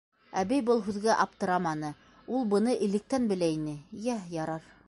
[0.41, 1.93] Әбей был һүҙгә аптыраманы,
[2.39, 4.71] ул быны электән белә ине:- Йә, ярар.